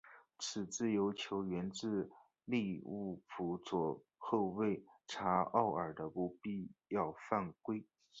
[0.39, 2.09] 此自由球源自
[2.45, 7.85] 利物浦左后卫查奥尔的不必要犯规。